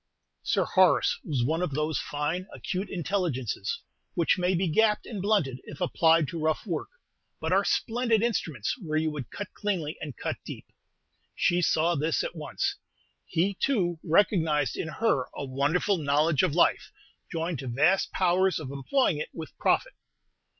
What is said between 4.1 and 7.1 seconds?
which may be gapped and blunted if applied to rough work,